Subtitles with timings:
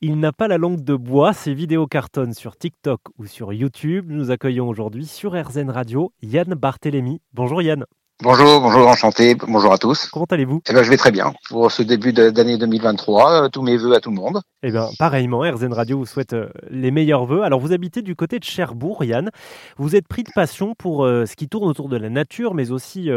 [0.00, 4.12] Il n'a pas la langue de bois, ses vidéos cartonnent sur TikTok ou sur YouTube.
[4.12, 7.20] Nous accueillons aujourd'hui sur RZN Radio Yann Barthélémy.
[7.32, 7.84] Bonjour Yann.
[8.20, 10.08] Bonjour, bonjour, enchanté, bonjour à tous.
[10.08, 10.60] Comment allez-vous?
[10.68, 11.32] Eh ben, je vais très bien.
[11.48, 14.40] Pour ce début d'année 2023, euh, tous mes voeux à tout le monde.
[14.64, 17.44] Eh bien, pareillement, RZN Radio vous souhaite euh, les meilleurs voeux.
[17.44, 19.30] Alors, vous habitez du côté de Cherbourg, Yann.
[19.76, 22.72] Vous êtes pris de passion pour euh, ce qui tourne autour de la nature, mais
[22.72, 23.08] aussi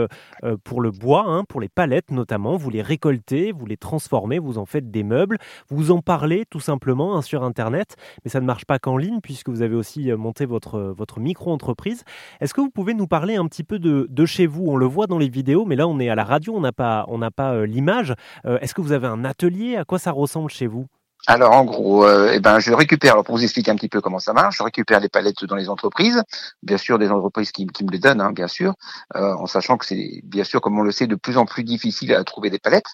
[0.63, 2.55] pour le bois, hein, pour les palettes notamment.
[2.55, 5.39] Vous les récoltez, vous les transformez, vous en faites des meubles.
[5.71, 9.19] Vous en parlez tout simplement hein, sur Internet, mais ça ne marche pas qu'en ligne
[9.23, 12.03] puisque vous avez aussi monté votre, votre micro-entreprise.
[12.39, 14.65] Est-ce que vous pouvez nous parler un petit peu de, de chez vous?
[14.67, 16.71] On le voit dans les vidéos, mais là on est à la radio, on n'a
[16.71, 18.13] pas, on n'a euh, l'image.
[18.45, 19.77] Euh, est-ce que vous avez un atelier?
[19.77, 20.85] À quoi ça ressemble chez vous?
[21.27, 23.13] Alors en gros, euh, eh ben je récupère.
[23.13, 25.55] Alors pour vous expliquer un petit peu comment ça marche, je récupère les palettes dans
[25.55, 26.23] les entreprises,
[26.63, 28.73] bien sûr des entreprises qui, me les donnent, hein, bien sûr,
[29.13, 32.13] en sachant que c'est bien sûr, comme on le sait, de plus en plus difficile
[32.15, 32.89] à trouver des palettes.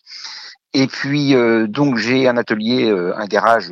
[0.73, 1.35] Et puis
[1.69, 3.71] donc j'ai un atelier, un garage,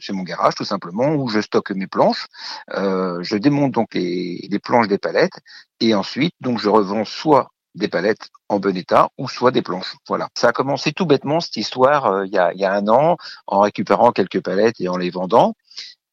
[0.00, 2.26] c'est mon garage tout simplement, où je stocke mes planches.
[2.72, 5.40] je démonte donc les, les planches des palettes
[5.80, 9.96] et ensuite donc je revends soit des palettes en bon état ou soit des planches.
[10.08, 10.28] Voilà.
[10.34, 14.12] Ça a commencé tout bêtement cette histoire euh, il, y a, un an en récupérant
[14.12, 15.54] quelques palettes et en les vendant.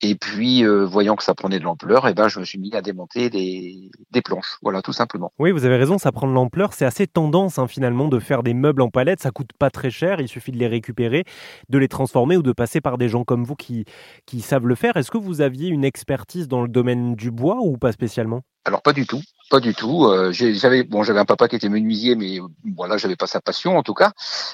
[0.02, 2.59] Et puis, euh, voyant que ça prenait de l'ampleur, et eh ben, je me suis
[2.59, 4.59] mis à démonter des, des, planches.
[4.61, 5.31] Voilà, tout simplement.
[5.39, 6.73] Oui, vous avez raison, ça prend de l'ampleur.
[6.73, 9.22] C'est assez tendance, hein, finalement, de faire des meubles en palettes.
[9.22, 10.22] Ça coûte pas très cher.
[10.22, 11.23] Il suffit de les récupérer,
[11.69, 13.85] de les transformer ou de passer par des gens comme vous qui,
[14.28, 14.97] qui savent le faire.
[14.97, 18.44] Est-ce que vous aviez une expertise dans le domaine du bois ou pas spécialement?
[18.68, 20.08] Alors pas du tout, pas du tout.
[20.08, 22.40] Euh, j'avais bon, j'avais un papa qui était menuisier, mais
[22.76, 24.12] voilà, j'avais pas sa passion en tout cas.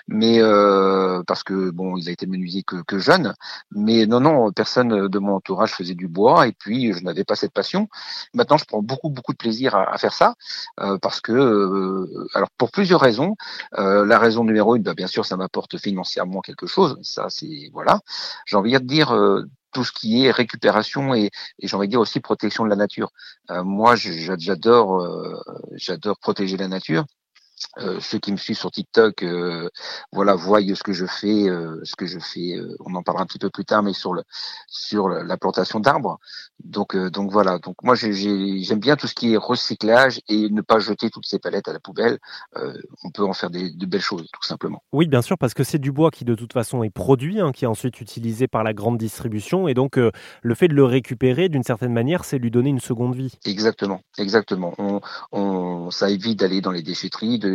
[0.08, 3.33] Mais euh, parce que bon, il a été menuisier que, jeune.
[3.72, 7.36] Mais non, non, personne de mon entourage faisait du bois, et puis je n'avais pas
[7.36, 7.89] cette passion.
[8.36, 10.36] Maintenant, je prends beaucoup, beaucoup de plaisir à, faire ça
[10.80, 13.36] euh, parce que, alors pour plusieurs raisons.
[13.75, 17.00] La raison numéro une, bah, bien sûr, ça m'apporte financièrement quelque chose.
[17.02, 18.02] Ça, c'est voilà.
[18.45, 19.11] J'ai envie de dire
[19.73, 22.75] tout ce qui est récupération et, et j'ai envie de dire aussi protection de la
[22.75, 23.11] nature.
[23.52, 25.39] Euh, moi, j'adore, euh,
[25.73, 27.05] j'adore protéger la nature.
[27.77, 29.69] Euh, ceux qui me suivent sur TikTok, euh,
[30.11, 32.59] voilà, voient ce que je fais, euh, ce que je fais.
[32.85, 34.23] on en parlera un petit peu plus tard, mais sur le
[34.67, 36.19] sur la plantation d'arbres.
[36.63, 37.59] Donc donc voilà.
[37.59, 41.39] Donc moi j'aime bien tout ce qui est recyclage et ne pas jeter toutes ces
[41.39, 42.19] palettes à la poubelle.
[43.03, 44.83] on peut en faire des, de belles choses, tout simplement.
[44.91, 47.51] Oui, bien sûr, parce que c'est du bois qui de toute façon est produit, hein,
[47.51, 51.49] qui est ensuite utilisé par la grande distribution, et donc le fait de le récupérer,
[51.49, 53.33] d'une certaine manière, c'est lui donner une seconde vie.
[53.45, 54.73] Exactement, exactement.
[54.77, 55.01] On,
[55.31, 57.52] on ça évite d'aller dans les déchetteries, de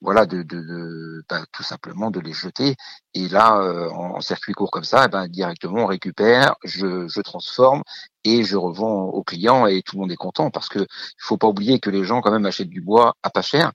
[0.00, 2.76] voilà de, de, bah, tout simplement de les jeter
[3.14, 7.82] et là euh, en, circuit court comme ça eh ben directement on récupère je, transforme
[8.24, 11.36] et je revends aux clients et tout le monde est content parce que il faut
[11.36, 13.72] pas oublier que les gens quand même achètent du bois à pas cher.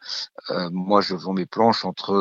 [0.49, 2.13] Euh, moi, je vends mes planches entre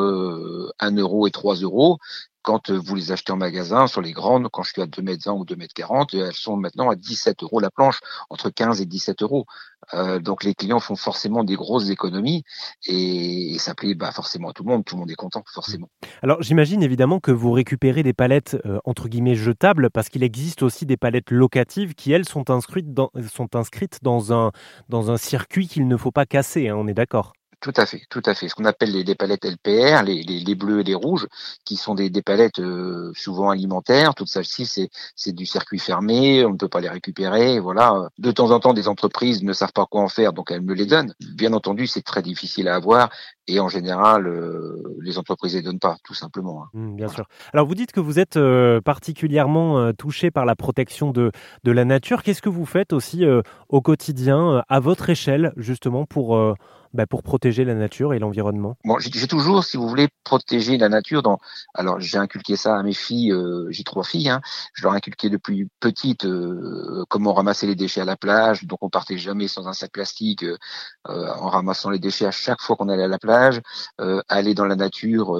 [0.79, 1.97] 1 euh, euro et 3 euros
[2.41, 5.01] quand euh, vous les achetez en magasin, sur les grandes, quand je suis à 2
[5.01, 8.49] mètres 20 ou 2 mètres 40, elles sont maintenant à 17 euros la planche, entre
[8.49, 9.45] 15 et 17 euros.
[9.93, 12.43] Euh, donc les clients font forcément des grosses économies
[12.87, 15.89] et, ça plaît bah, forcément à tout le monde, tout le monde est content forcément.
[16.21, 20.61] Alors j'imagine évidemment que vous récupérez des palettes euh, entre guillemets jetables parce qu'il existe
[20.63, 24.51] aussi des palettes locatives qui elles sont inscrites dans, sont inscrites dans, un,
[24.89, 27.33] dans un circuit qu'il ne faut pas casser, hein, on est d'accord?
[27.61, 28.49] Tout à fait, tout à fait.
[28.49, 31.27] Ce qu'on appelle les, palettes LPR, les, les, les, bleus et les rouges,
[31.63, 34.15] qui sont des, des palettes euh, souvent alimentaires.
[34.15, 37.59] Toutes celles-ci, c'est, c'est du circuit fermé, on ne peut pas les récupérer.
[37.59, 38.09] Voilà.
[38.17, 40.73] De temps en temps, des entreprises ne savent pas quoi en faire, donc elles me
[40.73, 41.13] les donnent.
[41.35, 43.11] Bien entendu, c'est très difficile à avoir
[43.47, 46.63] et en général, euh, les entreprises ne les donnent pas, tout simplement.
[46.63, 46.69] Hein.
[46.73, 47.25] Mmh, bien sûr.
[47.53, 51.31] Alors, vous dites que vous êtes euh, particulièrement touché par la protection de,
[51.63, 52.23] de la nature.
[52.23, 53.23] Qu'est-ce que vous faites aussi
[53.69, 56.55] au quotidien, à votre échelle, justement, pour
[56.93, 60.89] bah, pour protéger la nature et l'environnement Bon, j'ai toujours, si vous voulez, protéger la
[60.89, 61.21] nature.
[61.21, 61.39] Dans,
[61.73, 63.31] alors, j'ai inculqué ça à mes filles.
[63.31, 64.29] Euh, j'ai trois filles.
[64.29, 64.41] Hein,
[64.73, 68.65] je leur ai inculqué depuis petite euh, comment ramasser les déchets à la plage.
[68.65, 70.57] Donc, on partait jamais sans un sac plastique euh,
[71.05, 73.61] en ramassant les déchets à chaque fois qu'on allait à la plage.
[74.29, 75.31] aller dans la nature,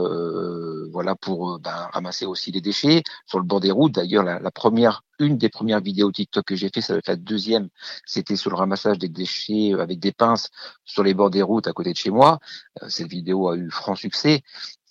[0.91, 3.93] voilà, pour ben, ramasser aussi les déchets sur le bord des routes.
[3.93, 7.07] D'ailleurs, la, la première une des premières vidéos TikTok que j'ai fait, ça va être
[7.07, 7.69] la deuxième,
[8.05, 10.49] c'était sur le ramassage des déchets avec des pinces
[10.85, 12.39] sur les bords des routes à côté de chez moi.
[12.81, 14.41] Euh, cette vidéo a eu franc succès.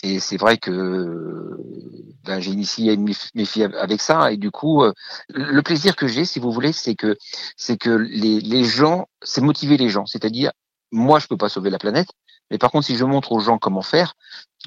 [0.02, 1.58] Et c'est vrai que
[2.24, 4.32] ben, j'ai initié mes filles avec ça.
[4.32, 4.92] Et du coup, euh,
[5.28, 7.18] le plaisir que j'ai, si vous voulez, c'est que
[7.56, 10.06] c'est que les, les gens, c'est motiver les gens.
[10.06, 10.52] C'est-à-dire,
[10.90, 12.08] moi, je peux pas sauver la planète,
[12.50, 14.14] mais par contre, si je montre aux gens comment faire,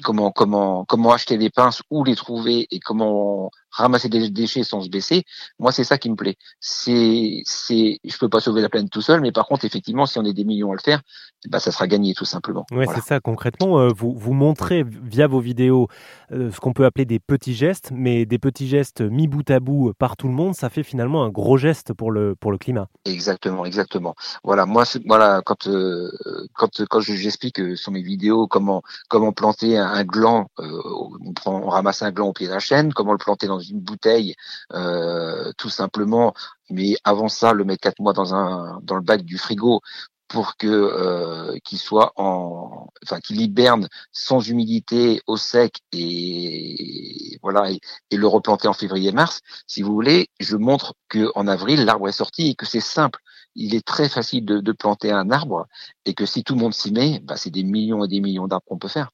[0.02, 4.80] comment comment comment acheter des pinces, où les trouver et comment ramasser des déchets sans
[4.80, 5.24] se baisser.
[5.58, 6.36] Moi, c'est ça qui me plaît.
[6.60, 10.18] C'est c'est je peux pas sauver la planète tout seul, mais par contre, effectivement, si
[10.18, 11.02] on est des millions à le faire,
[11.48, 12.64] bah ça sera gagné tout simplement.
[12.70, 13.20] Ouais, c'est ça.
[13.20, 15.88] Concrètement, euh, vous vous montrez via vos vidéos
[16.32, 19.60] euh, ce qu'on peut appeler des petits gestes, mais des petits gestes mis bout à
[19.60, 22.58] bout par tout le monde, ça fait finalement un gros geste pour le pour le
[22.58, 22.88] climat.
[23.04, 24.14] Exactement, exactement.
[24.44, 26.10] Voilà, moi, voilà, quand euh,
[26.54, 32.02] quand quand j'explique sur mes vidéos comment comment planter un, gland, on, prend, on ramasse
[32.02, 34.34] un gland au pied d'un chêne, comment le planter dans une bouteille,
[34.72, 36.34] euh, tout simplement.
[36.70, 39.80] Mais avant ça, le mettre quatre mois dans un le bac du frigo
[40.28, 47.70] pour que euh, qu'il soit en enfin qu'il hiberne sans humidité au sec et voilà
[47.70, 52.08] et, le replanter en février mars si vous voulez je montre que en avril l'arbre
[52.08, 53.20] est sorti et que c'est simple
[53.54, 55.66] il est très facile de, de, planter un arbre
[56.04, 58.48] et que si tout le monde s'y met bah, c'est des millions et des millions
[58.48, 59.10] d'arbres qu'on peut faire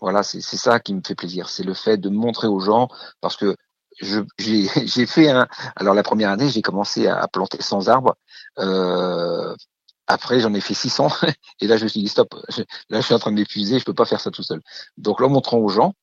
[0.00, 2.88] voilà c'est ça qui me fait plaisir c'est le fait de montrer aux gens
[3.20, 3.56] parce que
[4.38, 5.48] j'ai fait un.
[5.74, 8.14] Alors la première année, j'ai commencé à, planter 100 arbres.
[8.58, 9.54] Euh,
[10.06, 11.08] après, j'en ai fait 600
[11.60, 12.34] et là, je me suis dit stop.
[12.90, 13.78] là, je suis en train de m'épuiser.
[13.78, 14.60] Je peux pas faire ça tout seul.
[14.98, 15.94] Donc, là, en montrant aux gens,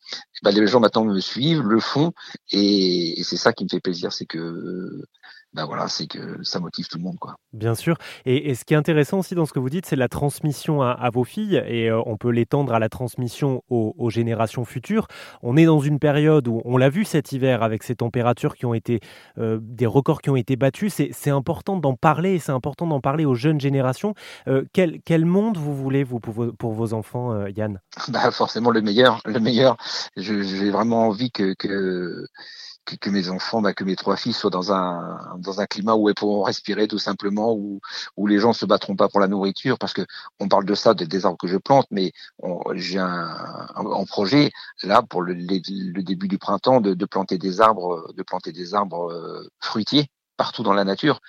[0.42, 2.12] bah, les gens maintenant me suivent, le font
[2.52, 5.06] et, et c'est ça qui me fait plaisir, c'est que
[5.54, 7.20] ben voilà, c'est que ça motive tout le monde.
[7.20, 7.36] Quoi.
[7.54, 7.98] Bien sûr.
[8.26, 11.10] Et, ce qui est intéressant aussi dans ce que vous dites, c'est la transmission à,
[11.12, 15.08] vos filles, et euh, on peut l'étendre à la transmission aux, générations futures.
[15.42, 18.66] On est dans une période où, on l'a vu cet hiver, avec ces températures qui
[18.66, 19.00] ont été,
[19.38, 23.00] euh, des records qui ont été battus, c'est important d'en parler, et c'est important d'en
[23.00, 24.16] parler aux jeunes générations.
[24.48, 27.80] Euh, quel, quel, monde vous voulez, vous, pour vos, pour vos enfants, Yann?
[28.10, 29.22] Bah, Forcément le meilleur.
[29.26, 29.78] Le meilleur.
[30.18, 31.54] J'ai vraiment envie que...
[31.54, 32.26] que
[32.86, 35.96] que, que, mes enfants, bah, que mes trois filles soient dans un dans un climat
[35.96, 37.80] où elles pourront respirer tout simplement, où
[38.18, 40.04] où les gens se battront pas pour la nourriture, parce que
[40.40, 42.12] on parle de ça, des arbres que je plante, mais
[42.76, 44.52] j'ai un, un, projet
[44.84, 48.74] là pour le, le, début du printemps de, de planter des arbres, de planter des
[48.76, 51.20] arbres euh, fruitiers partout dans la nature.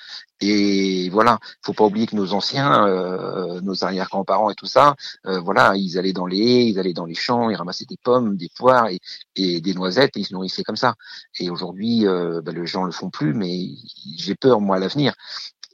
[0.41, 4.95] Et voilà, faut pas oublier que nos anciens, euh, nos arrière-grands-parents et tout ça,
[5.27, 7.97] euh, voilà, ils allaient dans les haies, ils allaient dans les champs, ils ramassaient des
[7.97, 9.01] pommes, des poires et,
[9.37, 10.95] et des noisettes et ils se nourrissaient comme ça.
[11.39, 13.71] Et aujourd'hui, euh, bah, les gens le font plus, mais
[14.17, 15.15] j'ai peur moi à l'avenir.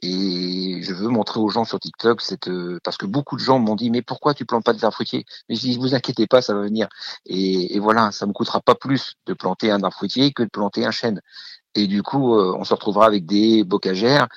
[0.03, 2.49] Et je veux montrer aux gens sur TikTok cette
[2.83, 5.25] parce que beaucoup de gens m'ont dit mais pourquoi tu plantes pas des arbres fruitiers?
[5.47, 6.87] Mais je dis vous inquiétez pas ça va venir
[7.27, 10.49] et, et, voilà ça me coûtera pas plus de planter un arbre fruitier que de
[10.49, 11.21] planter un chêne
[11.75, 14.27] et du coup, euh, on se retrouvera avec des bocagères,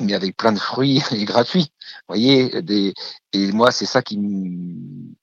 [0.00, 1.72] mais avec plein de fruits et gratuits.
[2.08, 2.94] Vous voyez, des,
[3.32, 5.14] et moi, c'est ça qui me...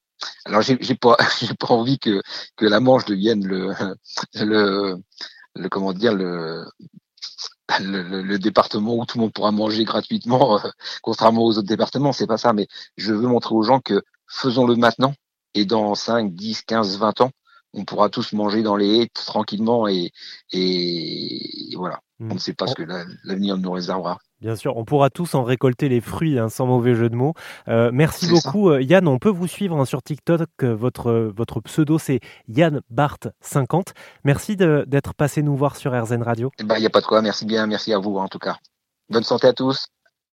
[0.44, 2.22] Alors, j'ai pas, j'ai pas envie que,
[2.56, 3.72] que la Manche devienne le,
[4.34, 4.96] le,
[5.54, 6.64] le comment dire, le,
[7.80, 10.68] le, le, département où tout le monde pourra manger gratuitement, euh,
[11.02, 12.52] contrairement aux autres départements, c'est pas ça.
[12.52, 12.66] Mais
[12.96, 15.14] je veux montrer aux gens que faisons-le maintenant
[15.54, 17.30] et dans 5, 10, 15, 20 ans,
[17.74, 20.10] on pourra tous manger dans les haies tranquillement et,
[20.52, 22.00] et voilà.
[22.20, 24.18] On ne sait pas ce que l'avenir nous réservera.
[24.40, 27.34] Bien sûr, on pourra tous en récolter les fruits, hein, sans mauvais jeu de mots.
[27.68, 29.06] Euh, merci beaucoup, euh, Yann.
[29.06, 30.48] On peut vous suivre hein, sur TikTok.
[30.62, 32.18] Euh, votre, votre pseudo, c'est
[32.48, 33.94] Yann Bart50.
[34.24, 36.50] Merci d'être passé nous voir sur RZN Radio.
[36.58, 37.22] Il eh n'y ben, a pas de quoi.
[37.22, 37.66] Merci bien.
[37.66, 38.56] Merci à vous, en tout cas.
[39.10, 39.86] Bonne santé à tous.